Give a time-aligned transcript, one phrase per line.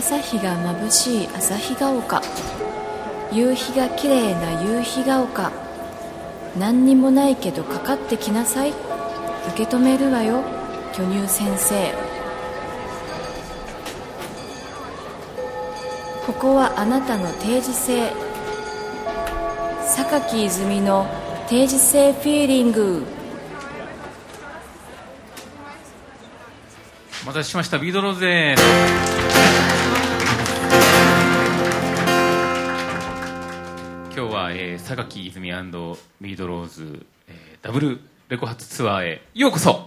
[0.00, 2.22] 朝日が眩しい朝日が丘。
[3.30, 5.52] 夕日が綺麗な夕日が丘。
[6.58, 8.70] 何にもないけどかかってきなさい。
[8.70, 10.42] 受け止めるわよ
[10.94, 11.92] 巨乳先生。
[16.26, 18.10] ここはあなたの定時性
[19.84, 21.06] 榊泉の
[21.46, 23.04] 定時性フィーリング。
[27.22, 27.78] お待たせしました。
[27.78, 29.09] ビートローズです。
[34.50, 35.48] は、えー、榊泉
[36.20, 39.86] ビートローズ、えー、ダブルレコ発ツアーへようこそ。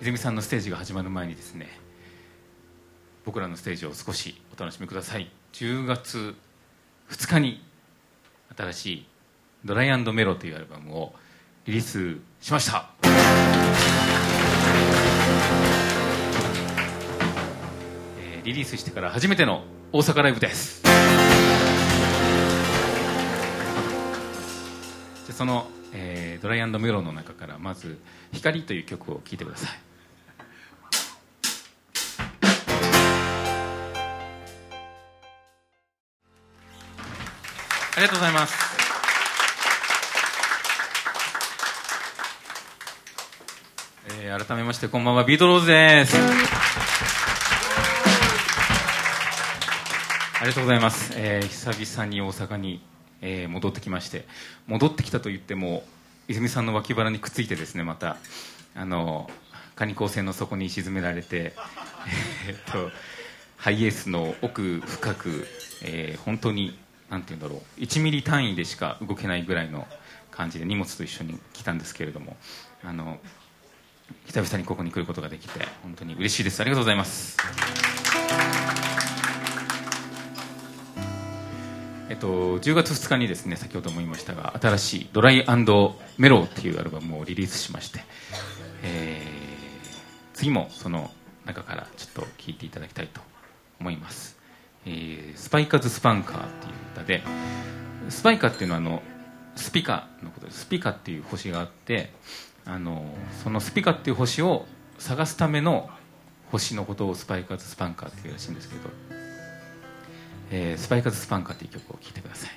[0.00, 1.66] 泉さんのステージが始まる前にですね
[3.24, 5.30] 僕らのステージを少しお楽しみください。
[5.52, 6.34] 10月
[7.10, 7.62] 2日に
[8.56, 9.06] 新しい
[9.64, 11.14] 「ドライメロ」というアルバムを
[11.66, 12.90] リリースしました。
[18.46, 20.80] リリースしてから初めての大阪ライブです。
[20.84, 27.98] じゃその、えードライメロの中からまず
[28.32, 29.70] 「光」という曲を聴いてください。
[37.96, 38.54] ありがとうございます。
[44.20, 47.15] えー改めましてこんばんはビートローズです。
[50.42, 52.80] りがとうございます、えー久々に大阪に、
[53.22, 54.26] えー戻ってきまして
[54.66, 55.82] 戻ってきたと言っても
[56.28, 58.16] 泉さんの脇腹にくっついてですねまた
[58.74, 59.30] あの
[59.74, 61.54] カニ光線の底に沈められて
[62.48, 62.90] えーっと
[63.56, 65.48] ハイエースの奥深く、
[65.82, 69.86] えー本当になんて言うんだろう1ミリ単位でしか動けないぐらいの
[70.30, 72.36] 感じで荷物と一緒に来たんですけれども
[72.84, 73.18] あの
[74.26, 76.60] 久々にここに来ることができて本当に嬉しいです。
[76.60, 78.05] ありがとうございます。
[82.08, 85.44] えっと、10月2日にですね先ほども言いましたが新しい「ドライ
[86.18, 88.00] メロ」っていうアルバムをリリースしまして、
[88.82, 89.36] えー
[90.34, 91.10] 次もその
[91.46, 93.22] 中からちょっと聴いていただきたいと
[93.80, 94.36] 思います、
[94.84, 97.22] えースパイカーズ・スパンカーっていう歌で
[98.10, 99.02] スパイカーっていうのはあの
[99.56, 100.60] スピカのことです。
[100.60, 102.12] スピカっていう星があって
[102.64, 103.06] あの
[103.42, 104.66] そのスピカっていう星を
[104.98, 105.88] 探すための
[106.52, 109.15] 星のことをスパイカーズ・スパンカーっていうらしいんですけど、
[110.50, 112.50] えースパイカーズ・スパンカーっていう曲を聴いてください。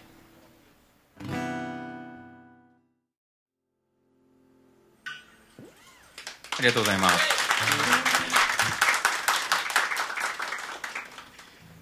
[6.59, 7.15] ありがとうございます、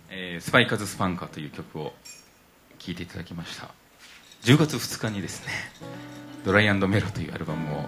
[0.09, 1.93] えースパイカーズ・スパンカーという曲を
[2.77, 3.69] 聴いていただきました。
[4.43, 5.51] 10月2日にですね
[6.45, 7.85] 「ドライメロ」というアルバムを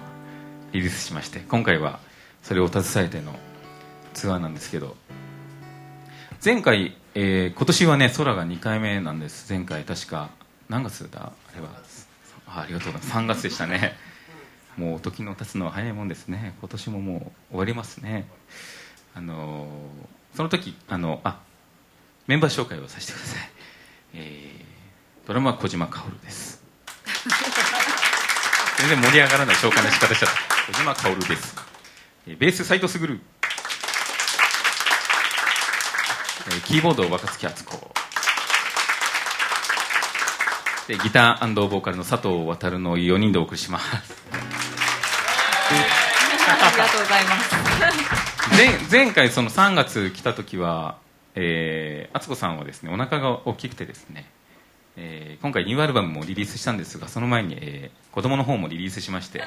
[0.71, 1.99] リリースしまして今回は
[2.43, 3.37] それを携えての
[4.13, 4.97] ツアーなんですけど
[6.43, 9.51] 前回、えー今年はね空が2回目なんです。
[9.51, 10.29] 前回確か。
[10.69, 11.69] 何月だあれは。
[12.47, 13.17] あありがとうございます。
[13.17, 13.93] 3月でしたね。
[14.77, 16.55] もう時の経つのは早いもんですね。
[16.61, 18.25] 今年ももう終わりますね。
[19.15, 21.39] あのーその時あのあ
[22.27, 23.49] メンバー紹介をさせてください、
[24.13, 26.63] えードラムは小島薫です。
[28.79, 30.71] 全然盛り上がらない紹介の仕方しちゃった。
[30.71, 31.55] 小島薫です、
[32.27, 33.19] えベース斉藤卓えー
[36.65, 37.91] キーボード若月敦子。
[40.87, 43.85] でギターボーカルの佐藤航の4人でお送りします。
[43.91, 44.01] あ
[46.71, 47.55] りがとうございます。
[48.91, 50.97] 前前回その3月来た時は、
[51.35, 54.25] えー、敦子さんはですねお腹が大きくてですね、
[54.97, 59.43] えー今回ニューアルバムもリリースしたんですがその前に、えー子供の方もリリースしまして、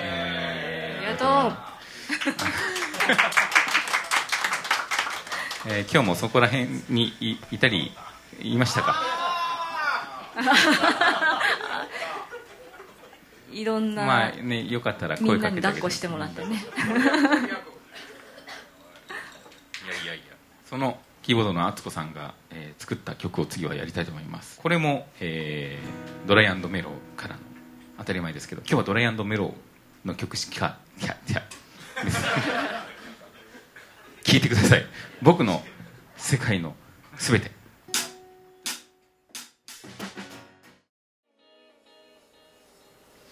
[0.00, 1.56] えーありがとう
[5.66, 7.92] えー今日もそこら辺にいいたり
[8.42, 9.00] いましたか？
[13.52, 15.60] いろんな、まあねよかったらみ声かけ
[16.00, 16.56] てもらってね。
[16.56, 16.58] い
[19.88, 20.22] やいやいや。
[20.68, 24.58] そのキーボードの敦子さんが、えー作った曲を次はやりたいと思います。
[24.60, 27.40] これも、えードライメロからの
[27.98, 29.54] 当たり前ですけど今日はドライメロ
[30.04, 31.42] の曲しかいやいや
[32.02, 32.18] です
[34.24, 34.84] 聞いてください。
[35.22, 35.62] 僕の
[36.16, 36.74] 世界の
[37.16, 37.50] すべて。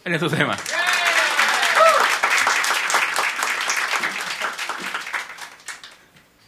[0.05, 0.75] ありがとうございます。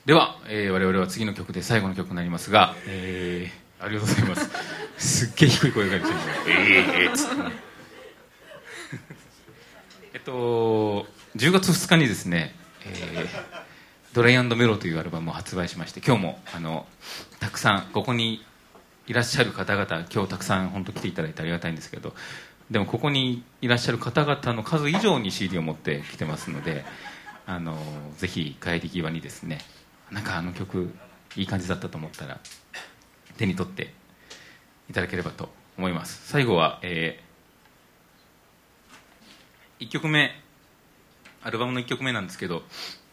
[0.06, 3.85] では、えー我々は次の曲で最後の曲になりますが、えー。
[3.85, 4.50] ありがとうございます。
[5.26, 6.14] すっげえ低い声が出てる。
[6.49, 7.02] えー。
[7.05, 7.52] えー
[10.14, 11.06] えっと
[11.37, 12.55] 10月2日にですね、
[12.87, 13.26] えー、
[14.14, 16.87] ドライメロというアルバムを発売しまして今日もあの
[17.40, 18.44] たくさんここに
[19.08, 22.14] いらっしゃる方々今日たくさん本当来ていただいてありがたいんですけど
[22.70, 26.84] でもここにいらっしゃる方々の数以上に CD を持ってきてますので
[27.44, 27.76] あの
[28.16, 29.58] ぜひ帰り際にですね
[30.12, 30.94] なんかあの曲
[31.34, 32.38] いい感じだったと思ったら
[33.37, 33.93] 手に取って
[34.88, 36.28] いただければと思います。
[36.28, 40.31] 最後は、えー、1曲目
[41.43, 42.62] アルバムの1曲目なんですけど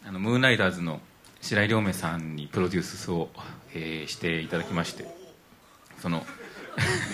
[0.04, 1.00] あのムーンライダーズの
[1.40, 3.28] 白井亮明さんにプロデュースを、
[3.74, 5.06] えー、していただきまして
[6.00, 6.26] その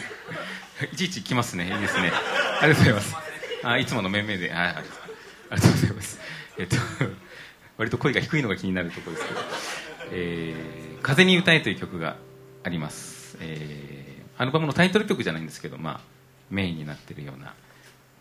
[0.92, 1.72] いちいち来ますね。
[1.72, 2.12] いいですね。
[2.60, 3.16] ありがとうございます。
[3.64, 4.52] あいつもの面々で。
[4.54, 4.76] あ
[5.50, 6.20] ありがとうございます。
[6.56, 6.76] えっと
[7.78, 9.40] 割と声が低いのが気になるところですけど
[10.10, 12.16] 「えー、風に歌え」という曲が
[12.64, 16.00] あります、えー、アルバムのタイトル曲じゃないんですけど、まあ、
[16.50, 17.54] メインになってるような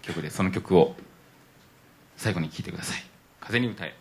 [0.04, 0.96] 曲でその曲を
[2.18, 3.04] 最後に聴いてください
[3.42, 3.96] 「風に歌え」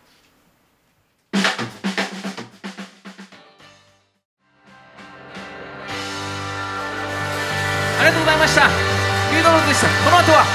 [8.07, 8.97] がとうございました。
[9.35, 10.47] ユードローズでしたこの後は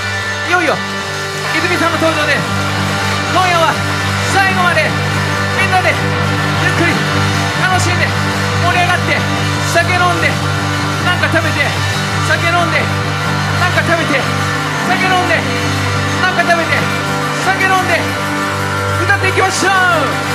[0.49, 0.73] いよいよ
[1.53, 3.77] 泉さんの登場で今夜は
[4.33, 4.89] 最後まで
[5.61, 6.97] みんなでゆっくり
[7.61, 8.09] 楽しんで
[8.65, 9.21] 盛り上がって
[9.69, 10.33] 酒飲んで
[11.05, 11.69] なんか食べて
[12.25, 12.81] 酒飲んで
[13.61, 14.17] なんか食べて
[14.89, 15.37] 酒飲んで
[16.25, 16.73] なんか食べて
[17.45, 18.01] 酒飲んで
[19.05, 19.73] 歌っていきましょう、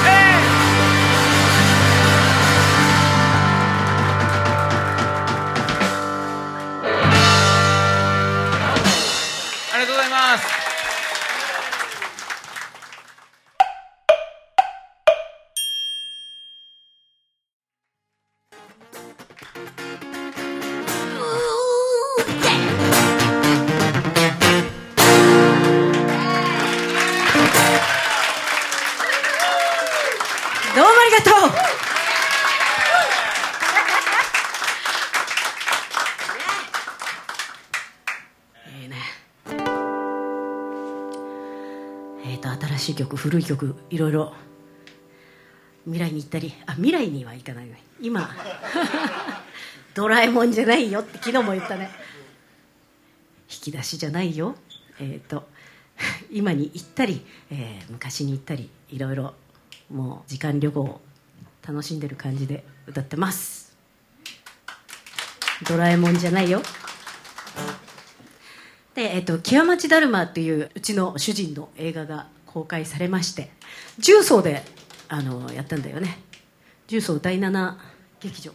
[0.05, 0.66] えー
[42.97, 44.33] 曲古い曲いろいろ
[45.85, 47.67] 未来に行ったりあ未来には行かない
[48.01, 48.29] 今
[49.95, 51.89] ドラえもんじゃないよって昨日も言ったね。
[53.49, 54.55] 引き出しじゃないよ。
[54.99, 55.47] えっ、と
[56.29, 59.33] 今に行ったり、えー昔に行ったりいろいろ
[59.89, 61.01] もう時間旅行を
[61.67, 63.75] 楽しんでる感じで歌ってます。
[65.67, 66.61] ドラえもんじゃないよ。
[68.93, 72.27] で、えっと「極町だるま」っていううちの主人の映画が
[72.57, 73.51] 公開されまして
[73.99, 74.63] 重曹で
[75.09, 76.17] あのやったんだよね。
[76.87, 77.75] 重曹第7
[78.19, 78.51] 劇場。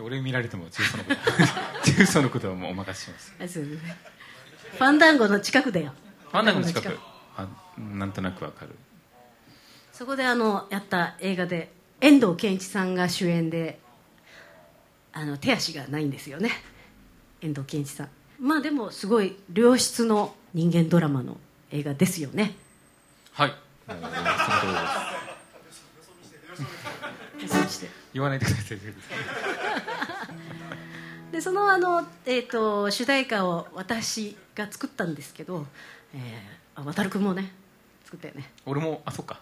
[0.00, 1.20] 俺見られても重曹のこと
[1.90, 3.60] 重曹のことはもうお任せします。
[3.60, 5.92] ファンダンゴの近くだよ。
[6.30, 6.98] ファンダンゴの近く。
[7.36, 7.48] あ
[7.78, 8.76] なんとなくわかる。
[9.92, 13.80] そこであのやった映画で遠藤憲一さんが主演で
[15.12, 16.52] あの手足がないんですよね。
[17.40, 18.08] 遠藤憲一さん。
[18.38, 21.38] まあでもすごい良質の人間ドラマの
[21.72, 22.54] 映画ですよね
[23.40, 23.54] はい。
[23.88, 24.10] その通
[24.66, 24.72] り
[27.40, 28.38] ですそして言わない。
[28.38, 28.78] でください
[31.32, 35.66] でそのあの、えー、と主題歌を私が作ったんですけど、
[36.12, 37.50] えー、あ渡君もね
[38.04, 38.50] 作ったよね。
[38.66, 39.40] 俺もあそっか。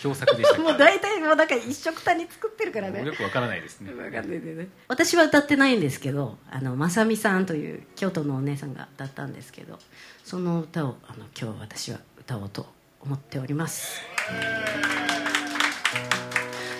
[0.00, 0.56] 共作でした。
[0.62, 3.04] もう大体もうなんか一緒くたに作ってるからね。
[3.04, 3.92] よくわからないですね。
[3.92, 4.68] わかんないでね。
[4.88, 9.78] 私は歌ってないんですけどあのま美さんという京都のお姉さんが歌ったんですけど
[10.24, 12.72] その歌をあの今日私は歌おうと
[13.04, 14.00] 思っております。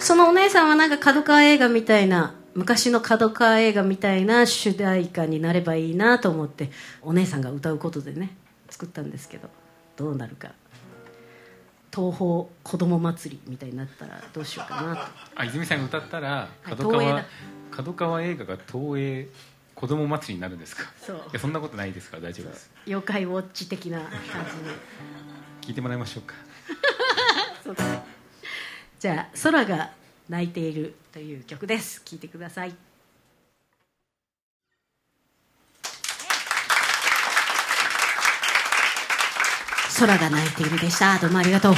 [0.00, 6.70] そのお姉さんはなんか角川映画みたいな昔の角川映画みたいな主題歌になればいいなと思って
[7.02, 8.36] お姉さんが歌うことでね
[8.68, 9.48] 作ったんですけど
[9.96, 10.50] どうなるか。
[11.94, 15.02] 東宝子ども祭りみたいになったらどうしようかなと。
[15.36, 17.26] あ泉さんが歌ったらい角川、東映だ。
[17.70, 19.28] 角川映画が東映
[19.74, 20.84] 子供祭りになるんですか？
[21.00, 21.16] そう。
[21.16, 22.70] いやそんなことないですから大丈夫です。
[22.86, 24.20] 妖怪ウォッチ的な感じに
[25.64, 26.34] 聞いてもらいましょうか。
[27.64, 28.02] そうだね。
[29.00, 29.92] じゃあ「空が
[30.28, 32.02] 泣いている」という曲です。
[32.04, 32.74] 聴いてください。
[39.98, 41.18] 空が泣いているでした。
[41.18, 41.74] どうもありがとう。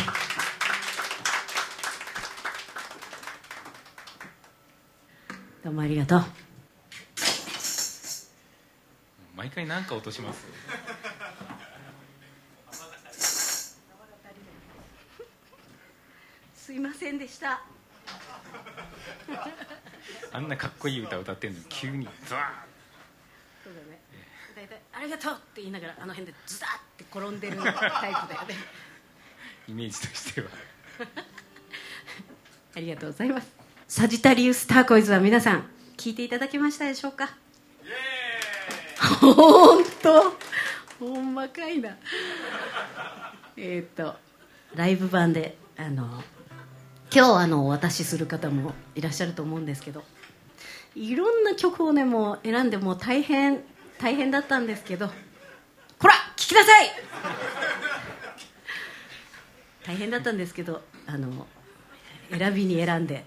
[5.62, 6.24] どうもありがとう。
[9.36, 10.44] 毎回何か落とします
[16.66, 17.62] すいませんでした。
[20.32, 22.08] あんなかっこいい歌歌ってんのに急に。
[22.24, 22.64] ザワ
[23.62, 24.00] そうだね。
[24.56, 28.56] 大体「ありがとう」って言いながらあの辺でズダって転んでるタイプだよね。
[29.68, 30.48] イメージとしては。
[32.74, 33.46] ありがとうございます。
[33.86, 37.28] サジタリウスターコイズは皆さん聞いていただけましたでしょうか？
[39.20, 40.36] 本当？
[40.98, 41.96] ほんまかいな。
[43.56, 44.18] えっと
[44.74, 46.24] ライブ版であの
[47.16, 50.04] 今日あのお渡しする方もいらっしゃると思うんですけど
[50.94, 53.60] いろんな曲をねもう選んでもう大変
[53.98, 55.08] 大変だったんですけど
[55.98, 56.90] こら聞きなさい!
[59.86, 61.46] 大変だったんですけどあの
[62.30, 63.24] 選びに選んで。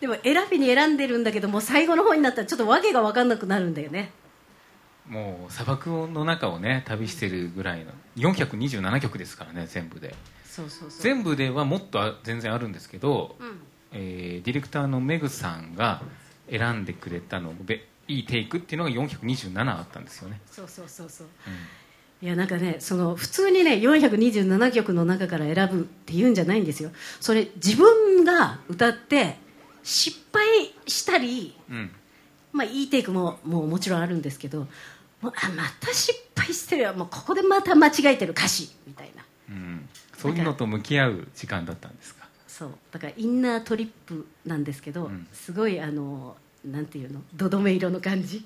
[0.00, 4.10] でも選びに選んでるんだけども最後の方になったらちょっと訳が分かんなくなるんだよね。
[5.06, 10.16] もう砂漠の中をね旅してるぐらいの427曲ですからね全部で。
[11.00, 13.60] 全部ではもっとあ全然あるんですけど、うん。
[13.92, 16.02] えーディレクターのメグさんが
[16.50, 21.26] 選んでくれたのべいいテイクっていうのが427あったんですよね、そうそうそうそう。
[21.46, 22.26] うん。
[22.26, 26.90] いやなんかねその普通にね427曲の中から選ぶっていうんじゃないんですよ。
[27.20, 29.36] それ自分が歌って
[29.82, 30.46] 失敗
[30.86, 31.90] したりうん。
[32.52, 34.60] まあいいテイクももうもちろんあるんですけど
[35.20, 36.94] もうあまた失敗してるよ。
[36.94, 39.24] もうここでまた間違えてる歌詞みたいな。
[39.50, 42.26] うん、そういうのと向き合う時間だったんですか？
[42.48, 42.70] そう。
[42.90, 45.26] だからインナートリップなんですけど、うん。
[45.32, 47.20] すごいあのなんていうの？
[47.34, 48.44] どどめ色の感じ。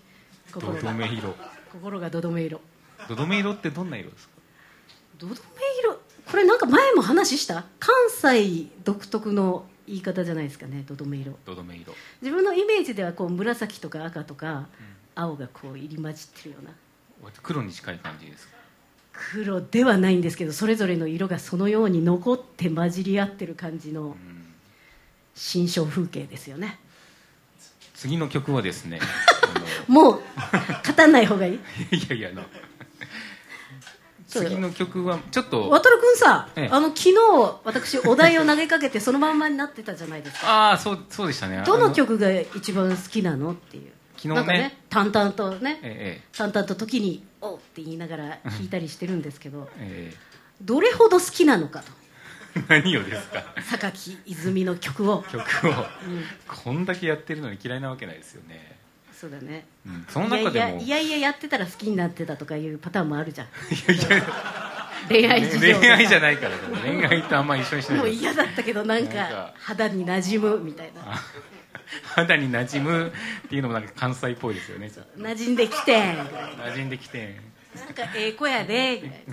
[0.53, 0.81] ど心が。
[0.81, 1.35] どめ色。
[1.73, 2.61] 心がどどめ色。
[3.09, 4.35] どどめ色ってどんな色ですか？
[5.19, 5.39] どどめ
[5.83, 6.01] 色？
[6.27, 7.65] これなんか前も話した？
[7.79, 11.37] 関西独特の言い方じゃないですかねどどめ色。
[11.45, 11.95] どどめ色。
[12.21, 14.67] 自分のイメージではこう紫とか赤とか
[15.15, 16.73] 青がこう入り混じってるような。
[17.43, 18.57] 黒に近い感じですか？
[19.13, 24.15] 黒ではないんですけどそれぞれの色がそのように残って混じり合ってる感じのうん。
[25.35, 26.79] 新象風景ですよね。
[27.95, 28.99] 次の曲はですね
[29.89, 30.21] あもう
[30.97, 31.59] 語んない方がいい？
[31.93, 32.43] のいやいやあの
[34.27, 36.69] 次の曲はちょっと渡君さ、ええ。
[36.71, 37.15] あの昨日
[37.65, 40.49] 私お題を投げかけてそのまんまになってたじゃないですか。
[40.49, 41.63] ああそうそうでしたね。
[41.65, 43.91] どの曲が一番好きなのっていう
[44.21, 44.35] 昨日ね。
[44.35, 50.17] なんかね淡々とねえ淡々と時に「おう」って言いながら 弾いたりしてるんですけどええ。
[50.63, 51.93] どれほど好きなのかと。
[52.57, 53.45] え 何をですか？
[53.79, 55.87] 榊泉の曲を、曲を。
[56.49, 58.77] こんだけやってるのに嫌いなわけないですよね、
[59.13, 59.65] そうだね。
[59.87, 60.81] うん、その中でも。
[60.83, 63.47] いやいやいやってたら好きになってたとかいうパターンもあるじゃん。
[63.47, 64.27] いやいや。
[65.09, 68.03] 恋愛 恋愛じゃないから恋愛とあんま一緒にしないで。
[68.03, 69.55] もう嫌だったけどなんかなんか。
[69.57, 71.03] 肌に馴染むみたいな
[72.15, 73.13] 肌に馴染む
[73.47, 76.19] っていうのもなんか関西っぽいですよね馴染んできてん。
[76.19, 77.41] 馴染んできて
[77.77, 79.25] なんかええ子やでぐらい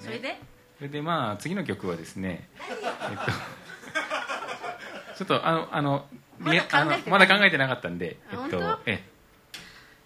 [0.00, 0.40] それで？
[0.78, 2.72] それでまあ次の曲はですねえ
[3.14, 3.32] っと
[5.18, 6.06] ちょっとあのあの
[6.38, 6.96] まだ考えてない？
[6.96, 9.04] あのまだ考えてなかったんでえっとえ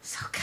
[0.03, 0.39] そうか。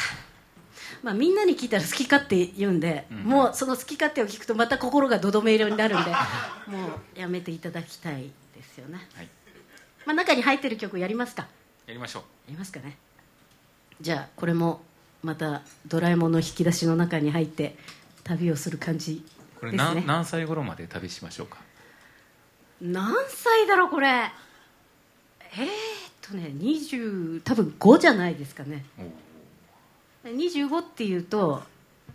[1.04, 3.18] まあみんなに聞いたら好き勝手言うんで、うん。
[3.24, 9.28] もうその好き勝手を聞くとまた心がどどめ色になるんでもうやめていただきたいですよね、はい
[10.06, 11.48] まあ、中に入ってる曲やりますか。
[11.88, 12.22] やりましょう。
[12.24, 12.98] やりますかね。
[14.02, 14.82] じゃあこれも
[15.22, 17.78] また「ドラえもん」の引き出しの中に入って
[18.24, 19.24] 旅をする感じ
[19.60, 19.94] これですね。
[19.96, 21.58] 何何歳頃まで旅しましょうか？
[22.82, 24.08] 何歳だろうこれ。
[25.56, 25.70] えー、っ
[26.22, 28.84] とね20多分5じゃないですかね。
[30.26, 31.64] お25っていうと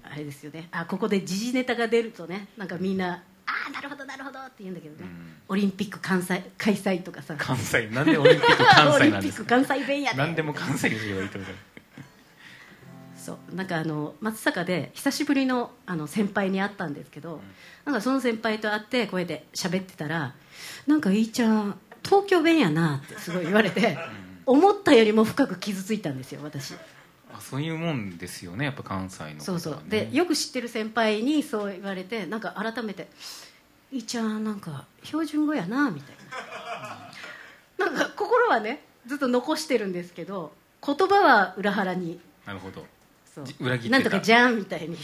[0.02, 0.68] あれですよね。
[0.72, 5.36] あここで時事ネタが出るとねなんかみんな「ああなるほどなるほど」って言うんだけどね、うん。
[5.48, 7.34] オリンピック関西開催とかさ。
[7.38, 9.56] 関西なんでオリンピック関西なんですか？
[9.56, 10.18] オリンピック関西弁やで。
[10.18, 11.50] 何でも関西にすればいいと思う。
[13.16, 13.54] そう。
[13.54, 17.40] なんかあの松坂で久しぶりのあの先輩に会ったんですけど、
[17.84, 20.34] なんかその先輩と会ってこうやって喋ってたら
[20.86, 23.98] 「なんかいいちゃん東京弁やな」ってすごい言われて、
[24.46, 26.74] 思ったよりも深く傷ついたんですよ私。
[26.74, 26.76] あ
[27.40, 29.40] そういうもんですよねやっぱ関西のね。
[29.40, 29.82] そうそう。
[29.88, 33.08] でよく知ってる先輩にそう言われてなんか改めて
[33.92, 36.16] 「いいちゃんなんか標準語やな」みたい
[37.78, 37.86] な。
[37.86, 40.52] なんか心はねずっと残してるんですけど
[40.84, 42.20] 言葉は裏腹に。
[42.46, 42.84] なるほど。
[43.34, 43.44] そう。
[43.44, 43.90] じ裏切ってた。
[43.90, 44.96] なんとかじゃんみたいに、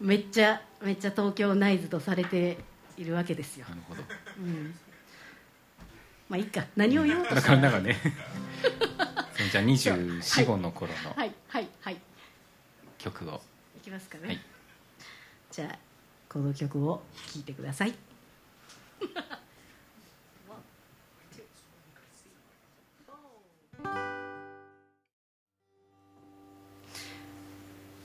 [0.00, 0.06] うん。
[0.06, 2.58] めっちゃめっちゃ東京ナイズとされて
[2.96, 4.02] いるわけですよ、なるほど。
[4.38, 4.74] うん、
[6.28, 6.64] まあいいか。
[6.76, 7.56] 何を言おうと なしたか。
[7.56, 7.96] なかね
[9.50, 11.96] じゃあ24、5の頃のはいはいはい。
[12.98, 13.40] 曲を。
[13.76, 14.40] いきますかね、はい。
[15.50, 15.78] じゃあ
[16.28, 17.02] この曲を
[17.32, 17.94] 聴いてください。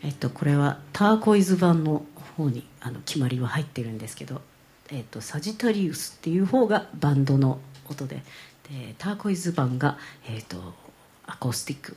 [0.04, 2.06] えっとこれはターコイズ版の
[2.38, 4.42] 方にあの決まりは入ってるんですけど、
[4.90, 7.60] えっと、サジタリウスっていう方がバンドの
[7.90, 8.24] 音で
[8.70, 9.98] でターコイズ版が、
[10.28, 10.74] えっと、
[11.26, 11.96] アコースティック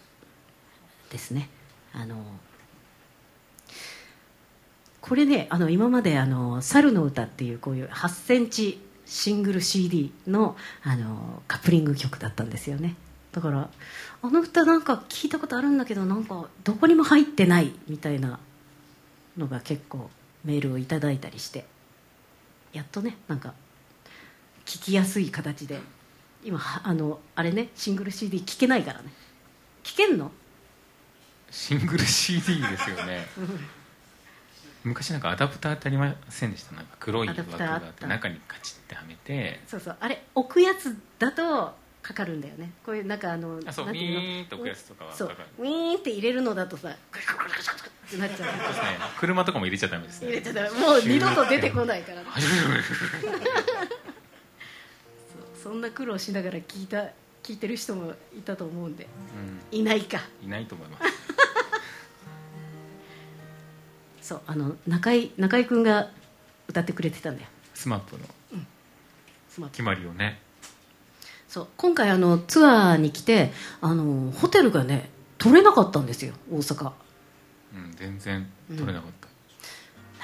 [1.11, 1.49] ですね。
[1.92, 2.16] あの
[5.00, 12.97] これねあの今まであの「猿の歌」っていうこういう8センチシングル CD のあのカップリング曲だったんですよね。
[13.33, 13.71] だから
[14.23, 18.40] あの歌なんか聞いたことあるんだけどなんかどこにも入ってないみたいな
[19.37, 20.11] のが結構
[20.45, 21.66] メールをいただいたりして
[22.73, 23.52] やっとねなんか
[24.64, 25.80] 聞きやすい形で
[26.45, 29.12] 今はあのあれねシングル CD 聞けないからね。
[29.83, 30.31] 聞けんの？
[31.50, 33.26] シングル CD ですよね。
[34.85, 36.76] 昔なんかアダプターってありませんでした？
[36.76, 39.61] なんか黒い枠があって中にカチッてはめて。
[39.66, 39.97] そうそう。
[39.99, 42.71] あれ置くやつだとかかるんだよね。
[42.85, 44.21] こういうなんかあのあそうウィなんていうの？
[44.21, 45.37] ーンと置くやつとかはそう。
[45.59, 48.50] ウィーンって入れるのだとさグリグリグリグリってなっちゃう。
[48.50, 48.99] そうですね。
[49.19, 50.28] 車とかも入れちゃダメですね。
[50.28, 50.71] 入れちゃダメ。
[50.71, 52.23] もう二度と出てこないから
[55.66, 57.08] そんな苦労しながら聞いた
[57.42, 59.02] 聞いてる人もいたと思うんで。
[59.02, 59.08] う
[59.75, 60.18] いないか。
[60.40, 61.02] んいないと思います。
[64.28, 66.12] そうあの中井中居君が
[66.68, 67.49] 歌ってくれてたんだよ。
[67.75, 68.25] SMAPの。
[69.49, 69.73] SMAP。
[69.73, 70.40] 決まりをね。
[71.49, 76.92] そう今回あのツアーに来てあのホテルがね取れなかったんですよ大阪。
[77.75, 79.25] うん全然取れなかった、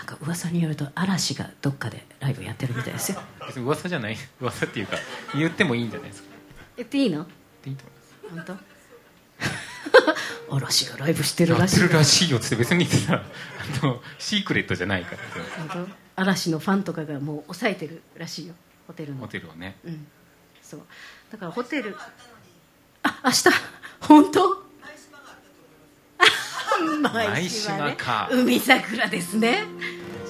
[0.03, 3.23] なんか噂によると嵐がどっかでライブやってるみたいですよ。
[3.47, 4.17] 別に噂じゃない。
[4.41, 4.97] 噂っていうか
[5.33, 6.29] 言ってもいいんじゃないですか。
[6.77, 7.19] 言っていいの？
[7.19, 7.27] 言っ
[7.63, 7.85] ていいと
[8.29, 8.59] 思います本
[10.49, 10.57] 当？
[10.57, 13.23] 嵐がライブしてるやってらしいるらしいよって別にさ
[13.83, 15.19] あのシークレットじゃないから。
[15.69, 15.93] 本当？
[16.17, 18.55] 嵐のファンとかがもう抑えてるらしいよ。
[18.89, 19.21] ホテルの。
[19.21, 19.77] ホテルをね。
[19.85, 20.07] うん。
[20.61, 20.81] そう。
[21.31, 21.97] だからホテル
[23.05, 23.45] あ明日。
[24.01, 24.62] 本当？
[27.03, 28.29] 舞島か。
[28.33, 29.65] 海桜ですね。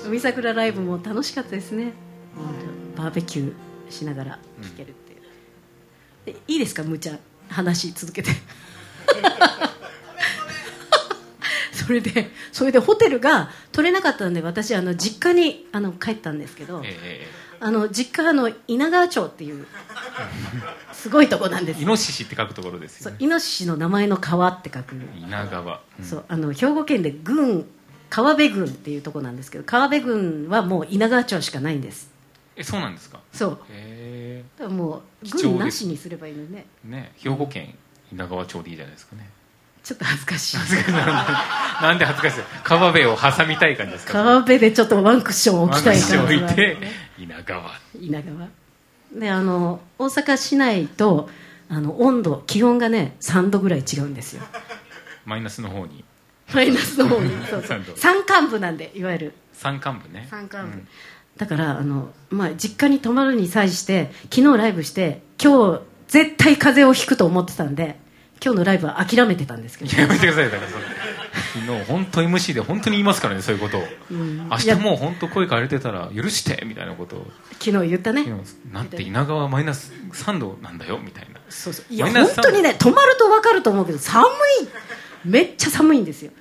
[0.06, 1.92] 海桜ライブも楽しかったですね。
[2.37, 2.47] 本
[2.97, 5.21] 当バーベキューしながら聴けるっていう、
[6.37, 6.82] でいいですか？
[6.82, 7.18] むーちゃん
[7.49, 8.30] 話続けて。
[11.73, 17.26] それでそれでホテルが取れなかったんで私あの実家にあの帰ったんですけど、え
[17.65, 19.67] あの実家の稲川町っていう
[20.93, 21.81] すごいとこなんです。
[21.81, 23.17] えイノシシって書くところですよね。
[23.19, 26.05] そうイノシシの名前の川って書く、稲川、うん。
[26.05, 27.65] そうあの兵庫県で郡
[28.11, 32.11] 川辺郡っていうとこなんですけど川辺郡はもう稲川町しかないんです。
[32.57, 33.21] えそうなんですか？
[33.33, 33.59] そう。
[33.71, 36.09] へだからもう郡なしにす。
[36.09, 36.67] ればいいのにね。
[36.87, 37.75] えね兵庫県
[38.13, 39.31] 稲川町でいいじゃないですかね。
[39.83, 40.57] ちょっと 恥ずかしい。
[41.83, 42.43] なんで恥ずかしい？
[42.63, 44.13] 川辺を挟みたい感じですか？
[44.13, 46.79] 川辺でちょっとワンクッション置きたい感じワンクッションは置いて
[47.19, 47.71] 稲川。
[48.01, 48.49] 稲川。
[49.15, 51.29] であの大阪市内と
[51.69, 54.43] あの温度気温がね3度ぐらい違うんですよ。
[55.25, 56.05] マイナスの方に。
[56.55, 57.31] マイナスの方に。
[57.49, 57.83] そうそう。
[57.97, 59.33] 山間部なんでいわゆる。
[59.53, 60.27] 山間部ね。
[60.31, 60.89] 山間部、うん。
[61.37, 67.97] だからあの、まあ、実家に泊まるに際して昨日ライブして今日絶対風邪をひくと思ってたんで
[68.45, 69.97] 今日のライブは諦めてたんですけど。
[69.97, 70.85] やめてくださいだからそれ
[71.52, 73.82] 昨日本当 MC で本当に言いますからねそういうことを、
[74.15, 74.49] ん。
[74.49, 77.17] 明日もう本当声かれてたら許してみたいなこと。
[77.17, 77.26] を
[77.60, 78.25] 昨日言ったね。
[78.73, 81.41] なんて稲川マイナス3度なんだよみたいな。
[81.50, 81.86] そうそう。
[81.91, 84.28] いや本当にね泊まると分かると思うけど寒い。
[85.25, 86.32] めっちゃ寒いんですよ。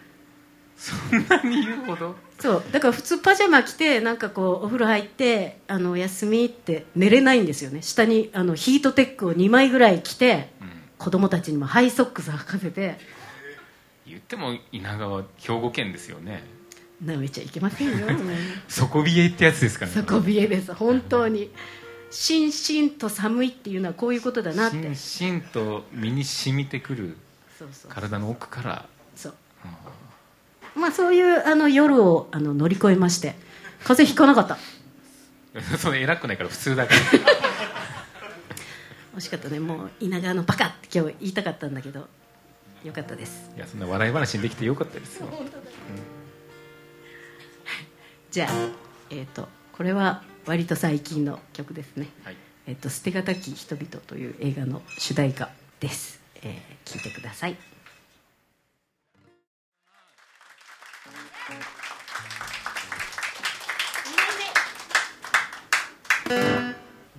[0.78, 2.16] そんなに言うほど？
[2.40, 2.64] そう。
[2.72, 7.82] だから普通パジャマ着てなんかこうお風呂入ってあのお休みって寝れないんですよね。
[7.82, 10.72] 下にあのヒートテックを2枚ぐらい着てうん。
[10.98, 13.00] 子供たちにもハイソックス履かせて
[14.12, 16.44] 言っても稲川兵庫県ですよね。
[17.02, 18.08] なめちゃいけませんよ。
[18.68, 20.04] 底冷えってやつですからね。
[20.08, 20.74] 底冷えです。
[20.74, 21.52] 本当に。
[22.12, 24.78] しんしんと寒いっていうのはこういうことだなって。
[24.78, 27.18] しんしんと身に染みてくる
[27.90, 28.86] 体の奥から。
[29.16, 29.34] そう。
[30.76, 33.36] まあそういうあの夜をあの乗り越えまして
[33.84, 34.58] 風邪ひかなかった。
[35.78, 37.00] それ偉くないから普通だから。
[39.18, 39.60] 惜しかったね。
[39.60, 42.08] もう稲川のバカって今日言いたかったんだけど
[42.84, 43.52] よかったです。
[43.56, 45.28] いやそんな笑い話にできてよかったですよ。
[48.32, 48.70] じゃあ
[49.10, 52.08] えっ、とこれは割と最近の曲ですね。
[52.24, 57.56] はい「えっと捨てがたき人々」という映画の主題歌です、えー、聞いてください。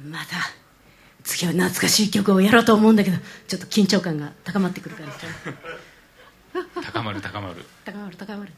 [0.05, 0.62] また
[1.25, 5.13] 次は懐かしい曲をやろうと思うんだけどちょっと緊張感が高まってくるから。
[5.13, 5.27] さ
[6.83, 7.65] 高まる高まる。
[7.85, 8.53] 高まる高まる。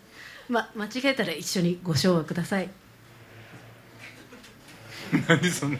[0.48, 2.68] ま間違えたら一緒にご唱和ください。
[5.29, 5.79] なんでそんな。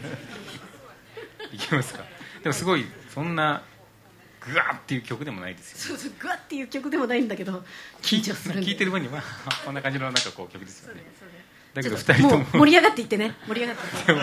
[1.51, 2.03] いきますか？
[2.43, 3.63] でもすごいそんな
[4.45, 5.97] グワーっていう曲でもないですよ。
[5.97, 7.63] そうそうグワっていう曲でもないんだけど
[8.01, 9.21] 緊張する聞いてる分には
[9.65, 11.01] こんな感じのなんかこう曲ですよね。
[11.01, 12.45] だけどちょっと2人とも。
[12.45, 13.35] 盛り上がっていってね。
[13.47, 14.13] 盛り上がっていって。
[14.13, 14.21] でも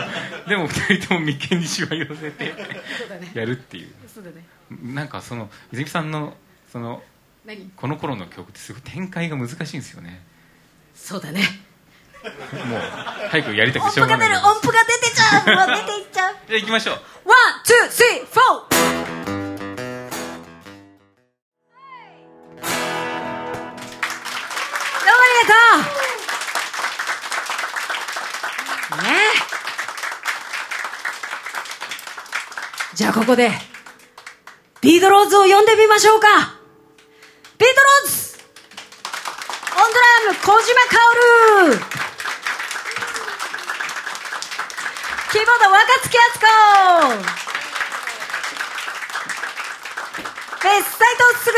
[0.48, 2.54] でも2人とも眉間にしわ寄せて
[3.34, 3.92] やるっていう。
[4.12, 4.44] そうだね。
[4.82, 6.34] なんかその泉さんの
[6.72, 7.02] その
[7.44, 7.70] 何？
[7.76, 10.22] この頃の曲ってすごい展開が難しいんですよね。
[10.94, 11.42] そうだね。
[12.22, 12.28] も
[12.76, 12.80] う
[13.30, 14.28] 早くやりたくしょうがない。
[14.28, 15.46] 音符が出る音符が出てちゃう。
[15.68, 16.34] もう出ていっちゃう。
[16.46, 16.94] じゃあ行きましょう。
[16.94, 18.72] One, two, three, four.
[25.04, 25.54] どうもありがと
[29.00, 29.52] うねえ
[32.94, 33.50] じゃあここで、
[34.82, 36.28] ビートローズを呼んでみましょうか。
[37.58, 38.38] ビートローズ!
[39.74, 40.78] on drum、小島
[41.72, 41.80] 薫。
[45.32, 46.44] キーボード若槻敦子。
[50.62, 51.52] ベース斉藤卓。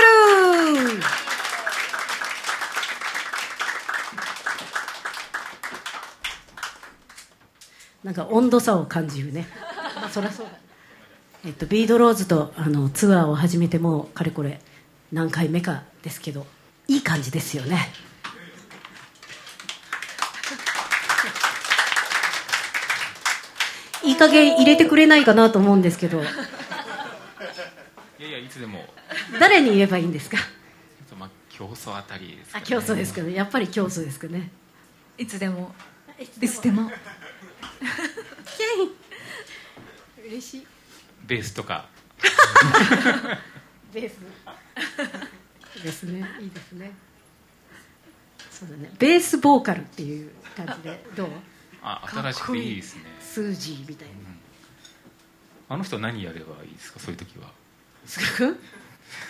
[8.05, 9.49] なんか温度差を感じるね。
[9.97, 10.53] まあそりゃそうだ。
[11.44, 14.61] えっとビードローズとあのツアーを始めてもうかれこれ
[15.12, 16.46] 何回目かですけど
[16.88, 17.88] いい感じですよね。
[24.02, 26.20] いい加減入れてくれないかなと思うんですけど。
[26.20, 26.30] いや
[28.28, 28.85] いやいつでも。
[29.40, 30.37] 誰に言えばいいんですか？
[31.18, 32.62] まあ競争あたりですかね。
[32.64, 33.33] あ競争ですかね。
[33.35, 34.50] やっぱり競争ですかね。
[35.16, 35.74] いつでも。
[36.18, 36.90] いつでも。
[40.26, 40.66] 嬉しい
[41.26, 41.88] ベースとか。
[43.92, 44.18] ベース。
[45.82, 46.26] ですね。
[46.40, 46.92] いいですね。
[48.50, 48.90] そうだね。
[48.98, 51.30] ベースボーカルっていう感じでどう？
[51.82, 53.02] あ新しくていいですね。
[53.20, 54.14] スージーみたいな。
[55.68, 57.00] あの人何やればいいですか？
[57.00, 57.50] そういう時は。
[58.06, 58.58] すく？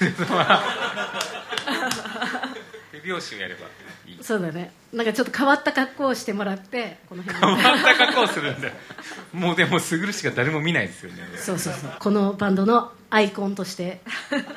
[3.01, 3.67] 手拍子をやれば
[4.07, 4.19] いい。
[4.23, 4.73] そうだね。
[4.93, 7.41] なんかちょっと変わった格好をしてもらってこの辺。
[7.41, 8.69] 変にわった格好をするんだ。
[8.69, 8.75] よ
[9.33, 11.23] もうでもすぐるしか誰も見ないですよね。
[11.37, 11.93] そうそうそう。
[11.99, 14.01] このバンドのアイコンとして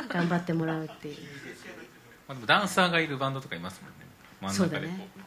[0.09, 1.17] 頑張ってもらうっていう。
[2.27, 4.53] まあ、でもダンサーがいるバンドとかいますもんね。
[4.55, 4.93] 真ん中でこ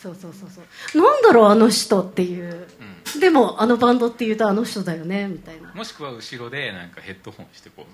[0.00, 1.02] そうそうそうそう。
[1.02, 2.68] なんだろうあの人っていう、
[3.16, 5.72] うでもあのバンドっていうとあの人だよねみたいな。
[5.74, 7.84] もしくは後ろでなんかヘッドホンしてこう。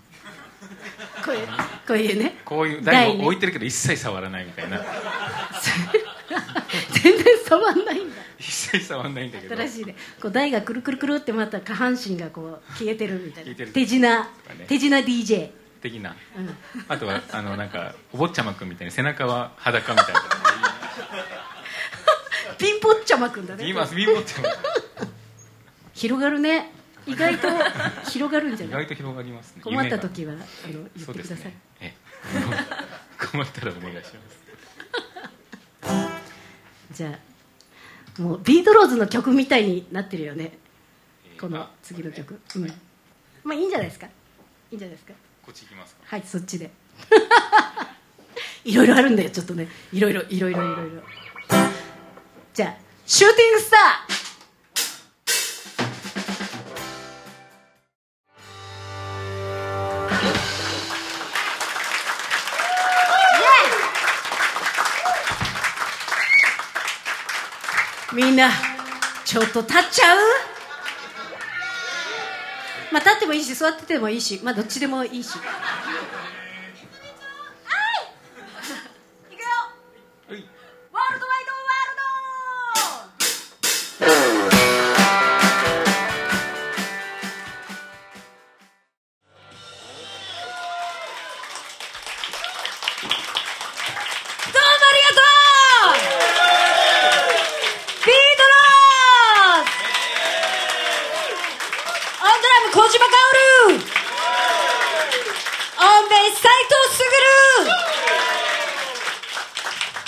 [1.24, 1.46] こういう
[1.86, 4.80] こういうねこういう台置いてるけど一切触らないみたいな。
[7.02, 8.16] 全然触んないんだ。
[8.38, 9.56] 一切触んないんだけど。
[9.56, 9.96] 新しいね。
[10.20, 13.54] こう台がくるくるくるってまた下半身がこう消えてるみたいな。
[13.54, 14.00] 手品。
[14.00, 14.28] ね。
[14.68, 16.56] 手品 DJ 的なうん。
[16.86, 20.20] あとはあのなんかお坊ちゃまくんみたいに背中は裸みたいな
[22.58, 23.68] ピンポッチャマくんだね。
[23.68, 24.48] 今ビーボッチャマ
[25.94, 26.70] 広がるね。
[27.06, 27.48] 意外と
[28.10, 28.84] 広がるんじゃない？
[28.84, 29.62] 意外と広がりますね。
[29.62, 31.94] 困った時はあの言ってください、ねえ
[33.20, 34.14] え困ったらお願いします。
[36.92, 37.18] じゃ
[38.18, 40.52] あもうビートローズの曲みたいになってるよね。
[41.26, 42.40] えーこのあ次の曲。
[42.56, 42.66] うん。
[43.42, 44.06] まあいいんじゃないですか？
[44.06, 44.10] い
[44.72, 45.12] いんじゃないですか？
[45.42, 46.00] こっち行きますか。
[46.06, 46.70] はいそっちで。
[48.64, 49.68] いろいろあるんだよちょっとね。
[49.92, 51.02] いろいろいろいろいろいろ
[52.54, 54.14] じゃあシューティングスター。
[68.14, 68.48] みんな
[69.24, 70.18] ちょっと立っちゃう？
[72.92, 75.36] まあ立ってもいいし座っててもいいしまあどっちでもいいし。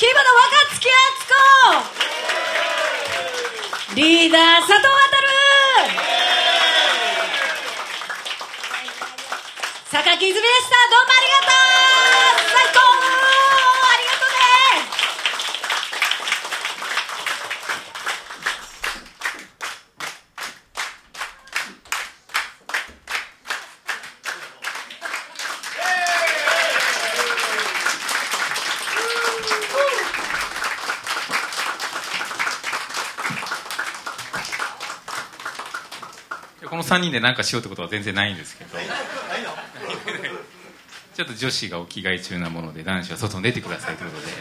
[0.07, 1.27] キーボード若槻敦
[3.91, 4.87] 子リーダー佐藤航
[9.91, 10.79] 榊泉でした。
[10.87, 11.59] どうもありがとう
[12.55, 12.79] 最高
[13.83, 14.37] ありがとうね
[36.69, 38.79] この3人で何かしようってことは全然ないんですけど。
[41.17, 44.33] ちょっと女子がお着替え中なもので男子は外に出てくださいということで。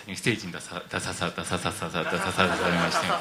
[0.00, 3.16] 先にステージに出さ出ささ出ささ出ささ出さされまして今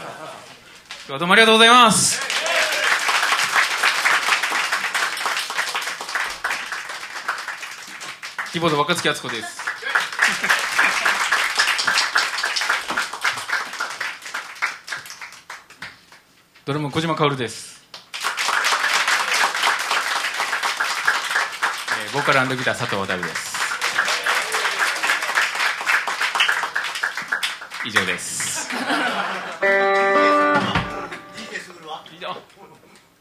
[1.08, 2.22] 日はどうもありがとうございます
[8.54, 9.60] キーボード若槻敦子です
[16.66, 17.84] ドラム小島薫です、
[21.98, 23.60] えーボーカルギター佐藤渡です。
[27.86, 28.70] 以上です。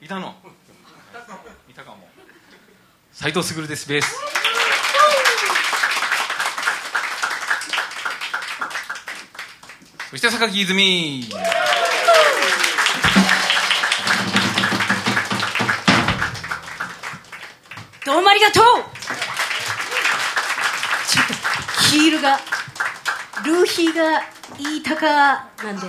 [0.00, 0.34] いたの？
[1.68, 2.08] いたかも。
[3.12, 4.16] 斉藤卓ですベース。
[10.10, 11.28] そして榊泉
[18.38, 18.64] りがとう。
[21.08, 21.34] ちょっと
[21.90, 22.38] ヒールが
[23.44, 24.20] ルーヒーが
[24.58, 25.86] いい高なんで。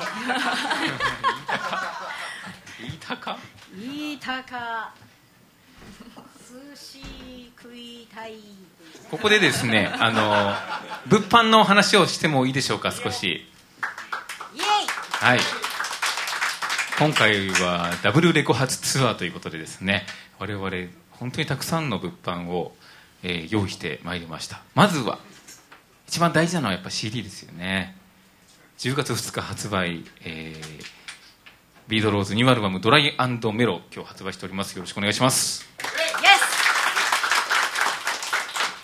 [2.81, 3.37] いたか
[3.75, 4.93] いい高
[6.47, 8.33] 寿司食いたい
[9.11, 10.53] ここでですねあの
[11.07, 13.27] 物販の話をしてもいいでしょうか少し。
[13.27, 14.65] イエイ。
[15.19, 15.39] はい。
[16.97, 20.05] 今回はダブルレコ発ツアーということでですね
[20.37, 20.69] 我々
[21.19, 22.75] 本当にたくさんの物販を、
[23.23, 24.61] えー用意してまいりました。
[24.75, 25.19] まずは
[26.07, 27.95] 一番大事なのはやっぱ CD ですよね。
[28.77, 30.99] 10月2日発売、えー
[31.89, 34.75] ビードローズニューアルバム「ドライメロ」今日発売しております。
[34.75, 35.67] よろしくお願いします。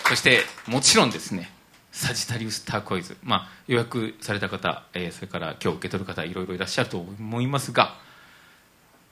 [0.08, 1.52] そしてもちろんですね
[1.92, 7.96] サジタリウスターコイズ、まあ、予約された方、えーそれから今日受け取る方いろいろいらっしゃると思いますが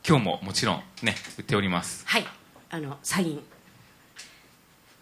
[0.08, 2.04] 今日ももちろんね売っております。
[2.06, 2.43] スはい
[2.74, 3.44] あのサイン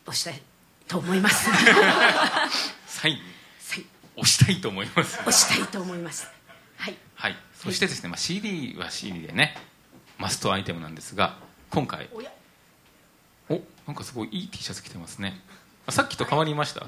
[0.05, 0.41] をしたい
[0.89, 1.49] と思います。
[2.85, 3.17] サイン？
[3.59, 3.85] サイン。
[4.17, 5.17] 押したいと思います。
[5.25, 6.27] をしたいと思います。
[6.75, 6.97] はい。
[7.15, 7.37] はい。
[7.55, 9.55] そしてですね、まあ、CD は CD でね
[10.17, 11.37] マストアイテムなんですが
[11.69, 12.09] 今回
[13.47, 15.39] おなんかすごいいい T シャツ着てますね。
[15.87, 16.85] あさっきと変わりました。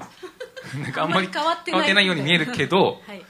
[0.78, 3.24] なんかあんまり変わってないように見えるけどはい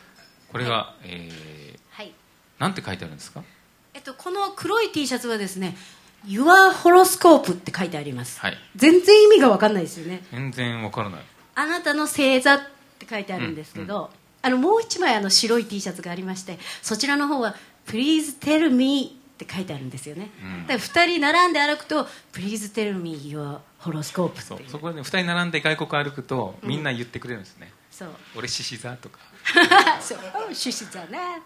[0.51, 2.13] これが、えー、はい。
[2.59, 3.45] なんて書いてあるんですか？
[3.93, 5.77] えっとこの黒い T シャツはですね
[6.27, 8.59] 「Your Horoscope」って書いてあります、はい。
[8.77, 10.25] 全然意味が分かんないですよね。
[10.31, 11.21] 全然わからない。
[11.55, 12.61] あなたの星座っ
[12.99, 14.11] て書いてあるんですけど、
[14.43, 17.55] あのもう一枚あの白い T シャツがありましてそちらの方は
[17.89, 20.67] 「Please tell me」って書いてあるんですよね、うん。
[20.67, 28.09] だから2人並んで歩くと「Please tell me your horoscope」そそこでね2人並んで外国歩くとみんな言ってくれるんですね、そう。
[28.37, 29.19] 俺獅子座とか。
[30.01, 30.19] そう
[30.55, 31.41] 「獅子座ね」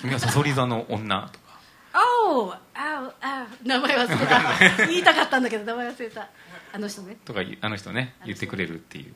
[0.00, 1.39] 君はさそり座の女とか
[1.94, 4.86] おーあーあー名前忘れた。
[4.86, 6.28] 言いたかったんだけど名前忘れた。
[6.72, 7.16] あの人ね。
[7.24, 9.14] とかあの人ね言ってくれるっていう。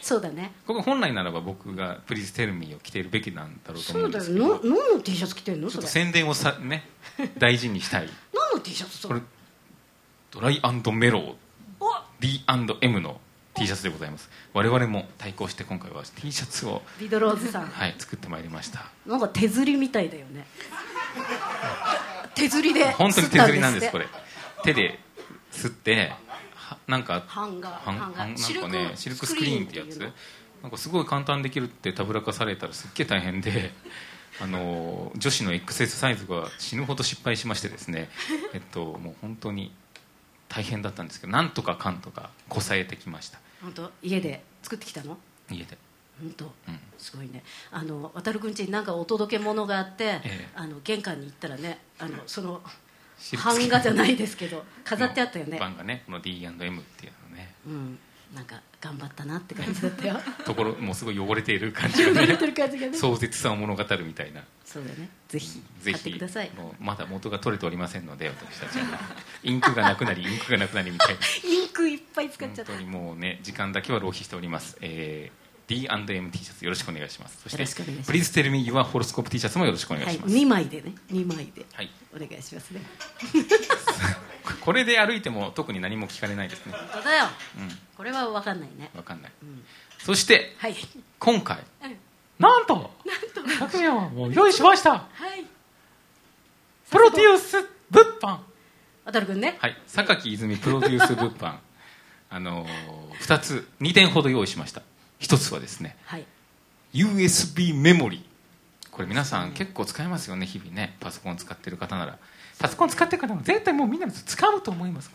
[0.00, 0.52] そうだね。
[0.66, 4.46] ここ本来ならば僕が「プリーズテルミーを着ているべきなんだろうと思そうだようんですけど。
[4.46, 5.70] の何の T シャツ着てんの？
[5.70, 6.88] ちょっと宣伝をさね
[7.38, 8.08] 大事にしたい。
[8.32, 8.98] 何の T シャツ？
[8.98, 9.20] それ。
[9.20, 9.26] これ
[10.30, 10.60] ドライ
[10.92, 11.36] メロ
[11.80, 13.20] お D&M の
[13.54, 14.28] T シャツでございます。
[14.52, 17.66] 我々も対抗して今回は T シャツを、ビドローズさん。
[17.66, 18.86] はい、作ってまいりました。
[19.06, 20.46] なんか手刷りみたいだよね
[22.36, 24.06] 手刷りで本当に手刷りなんですこれ。
[24.62, 24.98] 手で
[25.50, 26.12] 吸って
[26.54, 28.44] はなんかハンガーなんかねシ
[29.02, 29.98] シルクスクリーンってやつ？
[30.62, 33.72] なんかすごい簡単にできるってたぶらかされたらすっげえ大変で
[34.40, 38.10] あの女子の XS サイズが死ぬほど失敗しましてですね。
[38.52, 39.72] えっともう本当に
[40.48, 43.38] 大変だったんですけどなんとかかんとかこさえてきました。
[43.62, 43.92] 本当？
[44.02, 45.18] 家で作ってきたの？
[45.50, 45.78] 家で。
[46.20, 46.80] 本当、うん。
[46.98, 47.44] すごいね。
[47.70, 50.48] あの渡るくん家になんかお届け物があって、ええ。
[50.54, 52.62] あの玄関に行ったらねあのその
[53.42, 55.58] 版画じゃないですけど飾ってあったよね。
[55.58, 56.02] 版がね。
[56.06, 57.54] この D&M っていうのね。
[57.66, 57.98] うん。
[58.34, 60.20] なんか頑張ったなって感じだったよ。
[60.44, 62.36] ところもうすごい汚れている感じがね。
[62.36, 62.98] てる感じがね。
[62.98, 64.44] 壮絶さを物語るみたいな。
[64.64, 65.08] そうだね。
[65.28, 66.50] ぜひぜ買ってひください。
[66.50, 69.00] もうまだ元が取れておりませんので私たちは。
[69.42, 71.20] インクがなくなりインクがなくなりみたいな。
[71.48, 72.72] インクいっぱい使っちゃった。
[72.72, 77.40] 本当にもうね時間だけは浪費しております、えー D&M T シャツよろしくお願いします。
[77.42, 80.94] そしてプリーズテルミーはホロスコープ T シャツもよろしくお願いはいします、2枚でね。
[81.10, 82.80] 2枚ではい、お願いしますね。
[84.60, 86.72] これで歩いても特に何も聞かれないですね。
[86.72, 87.24] 本当だよ。
[87.58, 87.78] うん。
[87.96, 88.90] これは分かんないね。
[88.94, 89.64] わかんない、ん。
[89.98, 90.76] そしてはい。
[91.18, 91.96] 今回うん
[92.38, 92.90] なんと。
[93.58, 94.90] 匠はもう用意しました。
[94.90, 95.44] はい。
[96.90, 97.56] プロデュース
[97.90, 98.38] 物販。
[99.04, 99.56] 渡るくんね。
[99.58, 99.76] はい。
[99.86, 101.56] 榊泉プロデュース物販。
[102.28, 102.68] あのー、
[103.20, 104.82] 2つ2点ほど用意しました
[105.20, 106.26] 1つはですねはい。
[106.94, 108.90] USB メモリー。
[108.90, 110.96] これ皆さん結構使いますよね日々ね。
[111.00, 112.18] パソコン使ってる方なら。
[112.58, 115.10] パソコン使ってる方も絶対もうみんな使うと思います。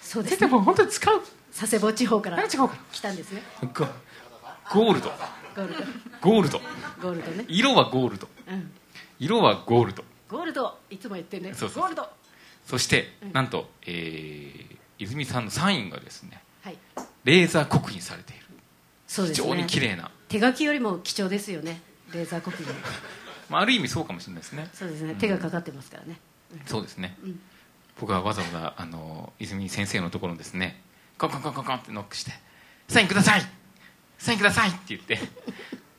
[0.00, 0.36] そうですね。
[0.36, 1.22] 絶対もう本当に使う。
[1.56, 3.42] 佐世保地方から何違うか来たんですね。
[3.74, 3.86] ゴ
[4.72, 5.10] ゴールド。
[5.56, 5.84] ゴールド。
[6.20, 6.60] ゴールド。
[7.02, 7.44] ゴールドね。
[7.48, 8.28] 色はゴールド。
[8.48, 8.70] うん。
[9.18, 10.04] 色はゴールド。
[10.28, 10.78] ゴールド。
[10.90, 11.54] いつも言ってるね。
[11.54, 11.82] そうそうそう。
[11.82, 12.08] ゴールド。
[12.66, 13.32] そして、うん。
[13.32, 16.78] なんと、えー泉さんのサインがですねはい。
[17.24, 18.43] レーザー刻印されている
[19.14, 19.44] そうですね。
[19.44, 20.10] 非常に綺麗な。
[20.28, 21.80] 手書きよりも貴重ですよね。
[22.12, 22.74] レーザーコピーの
[23.48, 24.68] まあ、ある意味そうかもしれないですね。
[24.74, 25.14] そうですね。
[25.14, 26.18] 手がかかってますからね。
[26.66, 27.38] そうですね、ん。
[28.00, 30.82] 僕はわざわざあの泉先生のところにですね。
[31.16, 32.32] コンコンコンコンコンってノックして
[32.88, 33.42] 「サインください!
[34.18, 35.20] サインください!」って言って。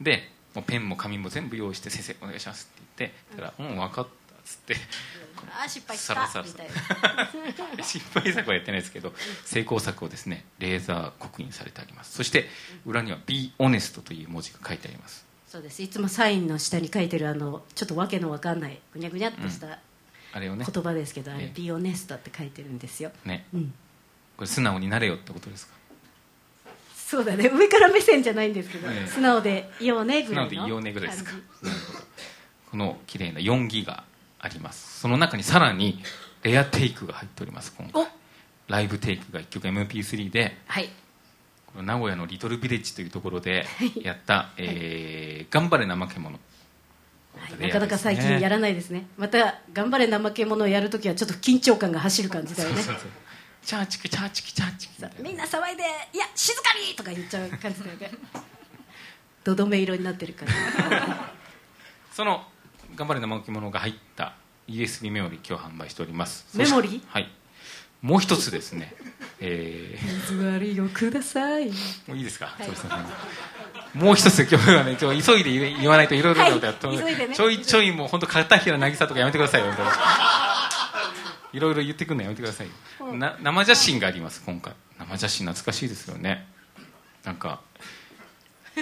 [0.01, 3.36] でもうペンも紙も全部用意して「先生お願いします」って言って。
[3.38, 4.75] たら「うん分かった」っつって
[5.57, 6.43] ああ失敗した。
[6.43, 6.67] みたい
[7.77, 7.83] な。
[7.83, 9.13] 失敗作はやってないですけど
[9.45, 12.13] 成功作をですねレーザー刻印されてあります。
[12.13, 12.49] そして
[12.85, 15.25] 裏には「Be Honest」という文字が書いてあります。
[15.47, 15.81] そうです。
[15.81, 19.79] いつもサインの下に書いてるあのちょっとわけのわかんないぐにゃぐにゃっとした
[20.33, 20.65] あれをね。
[20.71, 23.45] 言葉ですけど、あれええ「ビオネスト」って書いてるんですよ、ね。
[23.53, 23.73] うん、
[24.35, 25.75] これ素直になれよってことですか？
[26.93, 27.49] そうだね。
[27.53, 29.09] 上から目線じゃないんですけど、ええ。
[29.09, 31.31] 素直でいようね素ぐらいの直でいいよねぐらいですか？
[32.71, 34.03] この綺麗な4ギガ
[34.45, 34.99] あります。
[34.99, 36.01] その中にさらに
[36.43, 38.03] レアテイクが入っております今回。
[38.03, 38.08] お。
[38.67, 40.89] ライブテイクが1曲 MP3 ではい。
[41.81, 43.65] 名古屋のリトルビレッジというところで
[44.01, 46.39] やった「えー頑張れ怠け者」
[47.38, 47.67] はい。
[47.67, 49.08] なかなか最近やらないですね。
[49.17, 52.75] また頑張れ怠け者をやるときはちょっと緊張感が走る感じだよね。
[52.75, 53.10] そうそうそう。
[53.65, 58.12] チャーチキチャーチキチャーチキみんな騒いで「いや静かに!」とか言っちゃう感じだよね。
[59.43, 61.31] どどめ色になってるから
[62.13, 62.47] その
[62.95, 64.34] 「頑張れ怠け者」が入った
[64.67, 66.45] USB メモリ今日販売しております。
[66.58, 66.88] メモリ？
[66.89, 67.31] そしてはい。
[68.01, 68.93] もう一つですね。
[69.39, 71.67] えー水割りをください。
[71.67, 71.71] も
[72.13, 72.91] ういいですか、いそうですね。
[73.93, 76.97] もう一つ今日はねちょ急いで言わないといろいろなことやって、はい。
[76.97, 77.36] ね。
[77.36, 79.73] ちょいちょいもう本当片平渚とかやめてくださいよ。
[81.53, 82.67] いろいろ言ってくるのやめてください
[82.99, 83.13] よ。
[83.13, 84.73] な生写真があります今回。
[84.99, 86.47] 生写真懐かしいですよね。
[87.23, 87.62] なんか
[88.75, 88.81] あ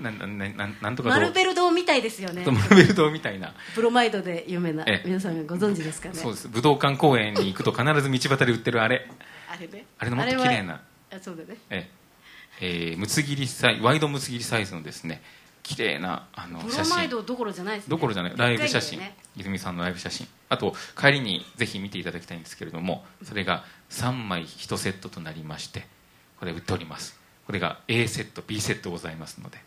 [0.00, 2.44] なななななんとかマルベル堂みたいですよね。
[2.46, 3.54] マルベル堂みたいな。
[3.74, 5.06] ブロマイドで有名なええ。
[5.06, 6.14] 皆さんがご存知ですかね？
[6.14, 6.48] そうです。
[6.48, 9.08] 武道館公園に行くと必ず道端で売ってるあれ。
[9.50, 9.84] あれね？
[9.98, 10.80] あれのもっと綺麗な。
[11.12, 11.58] あそうだね。
[11.70, 11.88] え
[12.60, 12.64] え。
[12.90, 15.22] えー、むつ切りサイワイドむつ切りサイズのですね
[15.62, 16.90] 綺麗なあのブ写真。
[16.90, 17.90] ロマイドどころじゃないですね。
[17.90, 18.36] どころじゃない？
[18.36, 19.16] ライブ写真、ね。
[19.36, 20.28] 泉さんのライブ写真。
[20.48, 25.86] あと帰りにぜひ見ていただきたいんですけれどもそれが3枚1セットとなりまして
[26.38, 27.18] これ売っております。
[27.46, 29.58] これが A セット B セットございますので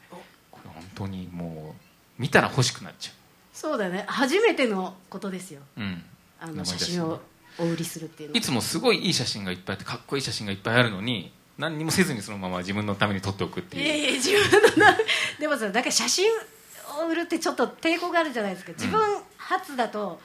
[0.76, 1.76] 本当にも
[2.20, 3.12] う見たら欲しくなっちゃ
[3.54, 4.04] そうだね。
[4.08, 5.62] 初めてのことですよ。
[5.78, 6.04] う、うん、
[6.40, 7.22] あの生写真を
[7.58, 8.36] お売りするっていうの。
[8.36, 13.84] いつもすごいいい写真がいっぱいあってかっこいい写真がいっぱいあるのに何にもせずにそのまま自分のために撮っておくっていう。
[13.84, 14.98] いやいや自分のな
[15.40, 16.30] でもさだから写真
[17.02, 18.74] を売るってちょっと抵抗があるじゃないですか。
[18.74, 19.00] 自分
[19.38, 20.20] 初だと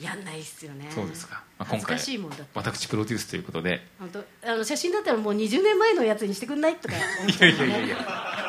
[0.00, 0.88] やんないっすよね。
[0.90, 2.44] そうですか、まあ、今回しいもんだって。
[2.54, 3.86] 私プロデュースということで。
[4.00, 8.43] 本当あの写真だったらもう20年前のやつにしてくんないとか思っいやいやいやいや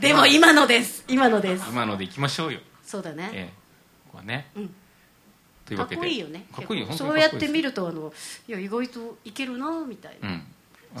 [0.00, 1.04] でも今のです。
[1.08, 1.64] 今のです。
[1.68, 2.60] 今のでいきましょうよ。
[2.82, 3.52] そうだね、ええ。
[4.06, 4.74] ここはね、うん。
[5.64, 5.96] というわけで。
[5.96, 6.46] かっこいいよね。
[6.52, 8.12] かっこいいそうやって見るとあの
[8.48, 10.40] いや意外といけるなみたいな、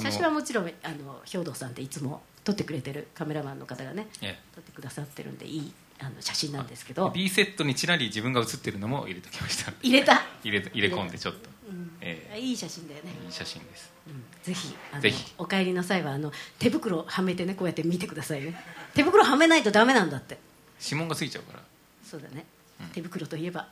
[0.00, 4.38] 写真はもちろんあの兵藤さんっていつも撮ってくれてるカメラマンの方がねえ。
[4.54, 7.10] 撮ってくださってるんでいいあの写真なんですけえど。
[7.10, 9.72] B セットにちらり自分が写ってるのも入れときました。
[9.82, 11.90] 入れた、 入れ入れ込んでちょっと、うん。
[12.00, 13.92] えいい写真だよね、えいい写真です。
[14.06, 14.24] うん。
[14.42, 15.32] ぜひあのぜひ。
[15.38, 18.58] お帰りの際はあの手袋はめてねこうやって見てくださいね。
[18.94, 20.38] 手袋はめないとダメなんだって。
[20.82, 21.62] 指紋がついちゃうから。
[22.04, 22.46] そうだね、
[22.80, 22.86] うん。
[22.88, 23.68] 手袋といえば。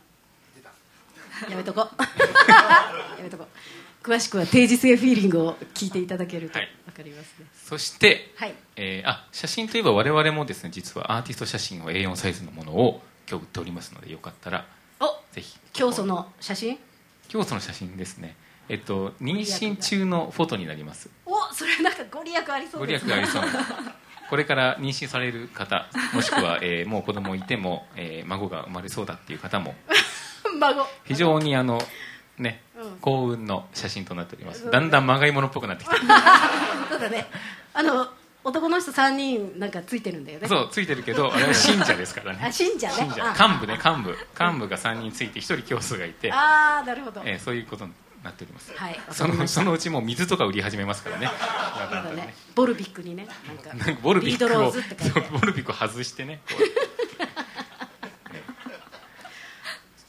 [1.48, 1.80] やめとこ
[3.16, 3.46] やめとこ
[4.02, 6.68] 詳しくは定時性フィーリングを聞いていただけるとはい。
[6.86, 8.54] 分かりますねそして、はい。
[8.76, 14.66] えーあ写真といえば我々もですね実はアーティスト写真を A4 サイズのものを今日売っておりますのでよかったら
[15.00, 16.78] おぜひ教祖の写真？
[17.32, 18.36] 今日その写真ですね。
[18.68, 21.10] えっと妊娠中のフォトになります。
[21.26, 23.42] おそれなんかご利益ありそうご利です益がありそう。
[23.42, 23.48] な
[24.30, 29.74] これから妊娠される方もしくは、えーもう子供いても、えー孫が生まれそうだっていう方も
[30.60, 30.86] 孫。
[31.04, 31.80] 非常にあの
[32.38, 32.98] ね、うん。
[33.00, 34.70] 幸運の写真となっております。
[34.70, 35.96] だんだんまがいものっぽくなってきて
[36.90, 37.26] そうだね。
[37.74, 38.08] あの
[38.44, 40.48] 男の人3人なんかついてるんだよね。
[40.48, 42.40] そうついてるけどあれは信者ですからね。
[42.42, 42.94] あ信者ね。
[42.94, 43.24] 信者。
[43.24, 43.48] あ。
[43.48, 44.16] 幹部ね幹部。
[44.38, 49.00] 幹部が3人ついて1人教祖がいて、ああなるほど、えーそういうことになっております、はい。
[49.10, 51.28] そのそのうちもう水とか売り始めますからね。
[51.28, 52.34] そうだね。
[52.54, 53.70] ボルビックにねなんか。
[54.02, 54.72] ボルビックを
[55.38, 56.62] ボルビックを外してねこう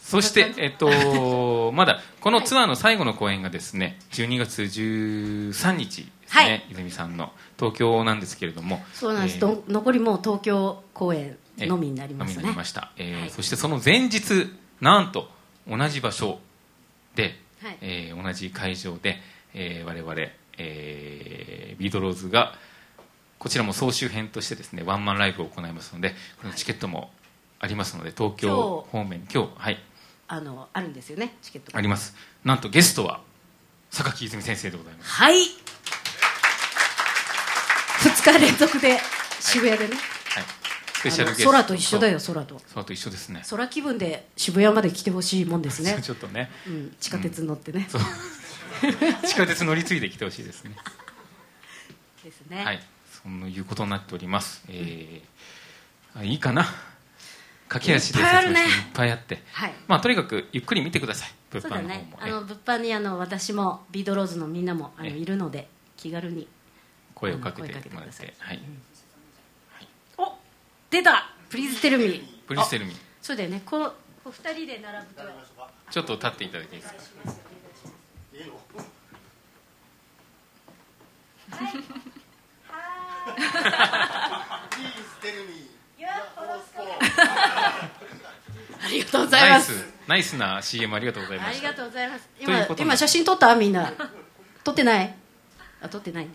[0.10, 6.66] そして、えっと、 まだこのツアーの最後の公演がですね12月13日ですね、はい。
[6.72, 8.84] 泉さんの東京なんですけれども。
[8.94, 12.36] そうなんです、えーと残りもう東京公演のみになりますね。
[12.38, 13.30] のみになりました、えーはい。
[13.30, 14.52] そしてその前日
[14.82, 15.30] なんと
[15.68, 16.40] 同じ場所
[17.16, 17.78] で、はい。
[17.82, 19.22] えー同じ会場で、
[19.54, 20.16] えー我々、
[20.58, 22.56] えービートローズが
[23.38, 27.12] こちらも総集編としてですねワンマンライブを行いますのでこのチケットも
[27.60, 29.80] ありますので東京方面に今日はい
[30.30, 31.80] あのあるんですよねチケットが。
[31.80, 32.16] あります。
[32.46, 33.22] なんとゲストは
[33.92, 35.12] 榊泉先生でございます。
[35.12, 35.36] はい。
[38.00, 39.00] 2日連続で
[39.40, 40.44] 渋谷でね、はい。
[40.94, 41.50] スペシャルゲスト。
[41.50, 42.62] 空と一緒だよ空と。
[42.74, 43.42] 空と一緒ですね。
[43.50, 46.00] 空気分で渋谷まで来てほしいもんですね。
[46.04, 46.52] ちょっとね。
[46.68, 48.02] うん、地下鉄に乗ってね、そう。
[49.28, 50.76] 地下鉄乗り継いで来てほしいですね。
[52.24, 52.84] ですね、はい。
[53.12, 54.62] そういうことになっております。
[54.68, 55.40] えー
[56.16, 56.66] あいいかな
[57.70, 58.62] 駆け足でいっぱいあるね。
[58.62, 59.44] いっぱいあって。
[59.54, 59.74] はい。
[59.88, 61.30] まあとにかくゆっくり見てください。
[61.54, 62.02] 物そうだ販の方も。
[62.02, 66.48] ねあの物販にあの私もビードローズのみんなもあのええいるので気軽に
[67.14, 68.28] 声をかけてもらっください。
[68.28, 68.62] てはい。
[70.18, 70.34] お
[70.90, 71.30] 出た。
[71.50, 72.06] プリーズテルミ。
[72.06, 72.96] ープリステルミ。
[73.22, 73.62] そうだよね。
[73.64, 73.94] こう
[74.24, 75.22] こう二人で並ぶと。
[75.92, 77.00] ちょっと立っていただいていいですか？
[88.82, 89.86] ありがとうございます。
[90.08, 91.68] ナイスな CM ありがとうございました。
[91.70, 92.28] ありがとうございます。
[92.44, 92.82] ということで。
[92.84, 93.56] 今今写真撮った？
[93.56, 93.92] みんな。
[94.64, 95.14] 撮ってない
[95.82, 96.32] あ撮ってないね、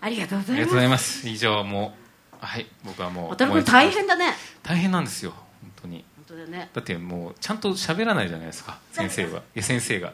[0.00, 0.56] ありがとうございます。
[0.56, 1.28] ありがとうございます。
[1.28, 1.94] 以上も
[2.42, 2.66] うはい。
[2.84, 4.32] 僕はもう渡辺君大変だね。
[4.62, 6.04] 大変なんですよ本当に。
[6.16, 6.70] 本当だよね。
[6.72, 9.38] だってもうちゃんと喋らないじゃないですか先生は。
[9.40, 10.12] いや先生が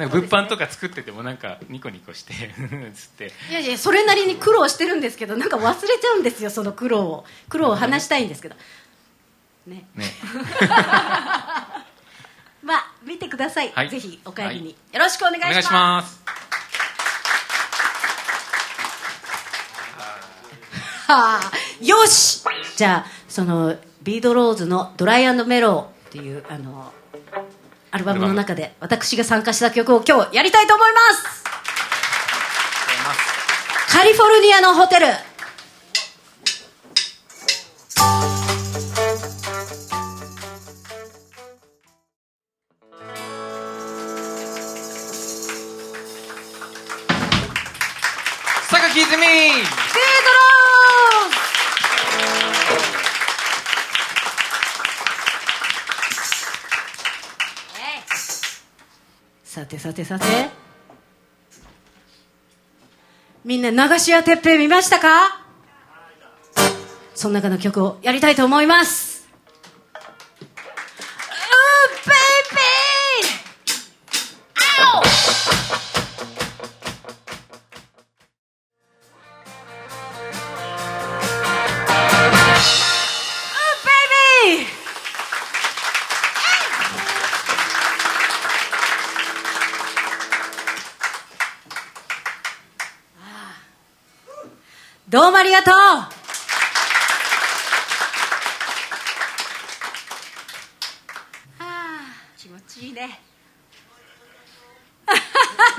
[0.00, 2.32] なんか物販とか作っててもなんかニコニコして
[2.96, 3.30] つって。
[3.50, 7.26] いやいやそれなりに苦労してるんですけどなんか忘れちゃうんですよその苦労を。
[7.50, 8.56] 苦労を話したいんですけど。
[9.66, 9.84] ね。
[9.94, 10.04] ね。
[12.64, 13.90] まあ見てください、はい。
[13.90, 14.64] ぜひお帰りに、はい。
[14.64, 16.18] よろしくお願いします。
[21.08, 21.52] はあ。
[21.82, 22.42] よし！
[22.76, 26.90] じゃあそのビードローズの「ドライメロー」っていうあの
[27.92, 31.44] アルバムの中で私が参加した曲を今日やりたいと思います。
[33.88, 35.06] カリフォルニアのホテル
[59.80, 60.26] さてさて。
[63.46, 65.40] みんな流し屋てっぺい見ましたか？
[67.14, 69.09] その中の曲をやりたいと思います。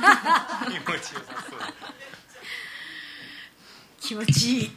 [0.01, 1.59] 気持ちよさそう。
[3.99, 4.71] 気持ちいい。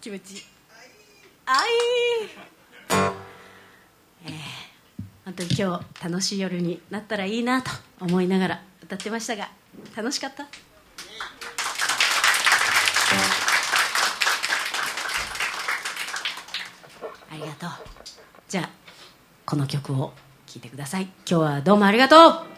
[0.00, 0.42] 気持ちいい。
[1.46, 1.68] あい。
[4.26, 4.32] えー
[5.24, 7.70] 本当に今日楽しい夜になったらいいなと
[8.00, 9.48] 思いながら歌ってましたが
[9.94, 10.42] 楽しかった？
[10.42, 10.46] あ
[17.34, 17.70] りがとう。
[18.48, 18.70] じゃあ
[19.46, 20.12] この曲を
[20.46, 21.04] 聴いてください。
[21.04, 22.49] 今日はどうもありがとう。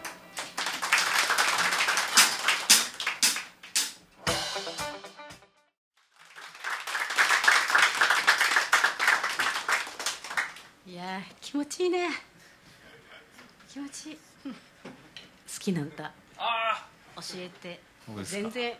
[17.41, 17.79] えて。
[18.23, 18.73] 全然。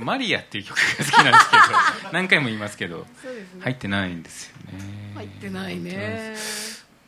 [0.00, 1.56] マリアっていう曲が好きなんですけ
[2.02, 3.06] ど 何回も言いますけど
[3.60, 5.12] 入ってないんですよね。
[5.14, 6.34] 入ってないね。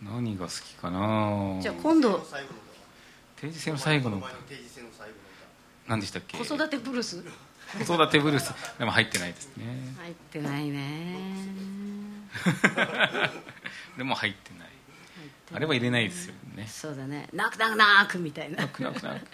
[0.03, 1.59] 何が好きかな。
[1.61, 2.24] じゃあ今度。
[3.40, 4.28] 定時制の最後の歌。
[5.88, 6.38] 何でしたっけ？
[6.38, 7.24] 子育てブルース？
[7.84, 8.55] 子育てブルース。
[8.78, 9.64] でも入ってないですね。
[9.99, 11.16] 入ってないね。
[13.99, 14.68] でも入ってない。
[15.55, 16.66] あれは入れないですよね。
[16.68, 17.28] そうだね。
[17.32, 18.59] 泣く泣く泣くみたいな。
[18.59, 19.26] 泣く泣く泣く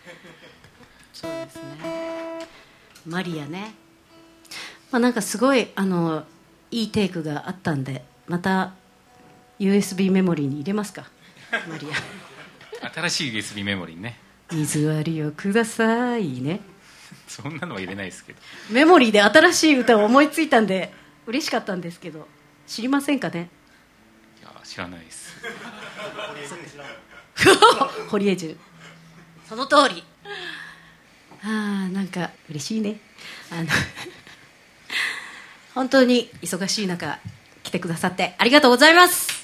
[1.13, 2.47] そうですね。
[3.07, 3.75] マリアね。
[4.91, 6.25] まあなんかすごいあの
[6.71, 8.75] いいテイクがあったんでまた
[9.59, 11.07] USB メモリーに入れますか。
[11.69, 12.91] マリア。
[12.91, 14.19] 新しい USB メモリーね。
[14.51, 16.61] 水割りをくださいね。
[17.29, 18.39] そんなのは入れないですけど。
[18.71, 20.93] メモリーで新しい歌を思いついたんで
[21.27, 22.27] 嬉しかったんですけど
[22.67, 23.51] 知りませんかね。
[24.41, 25.37] いや知らないです。
[28.09, 28.57] 堀江中
[29.49, 30.05] その通り
[31.45, 33.01] あなんか嬉しいね。
[33.51, 33.69] あの
[35.75, 37.19] 本当に忙しい中
[37.63, 39.43] 来てくださってありがとうございます。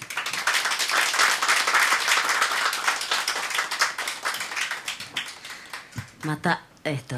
[6.24, 7.16] また、えーと、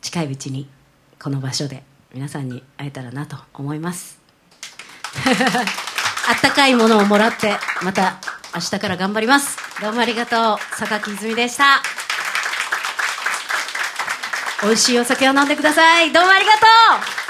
[0.00, 0.68] 近いうちに
[1.22, 4.18] この場所で皆さんに会えたらなと思います。
[6.28, 8.18] あったかいものをもらってまた
[8.54, 9.58] 明日から頑張ります。
[9.80, 10.58] どうもありがとう。
[10.76, 11.97] 榊泉でした。
[14.60, 16.12] 美味しいお酒を飲んでください。
[16.12, 17.27] どうもありがとう。